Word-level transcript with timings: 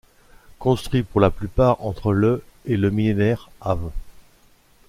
Construits 0.57 1.03
pour 1.03 1.21
la 1.21 1.29
plupart 1.29 1.85
entre 1.85 2.11
le 2.11 2.43
et 2.65 2.75
le 2.75 2.89
millénaire 2.89 3.51
av. 3.61 3.91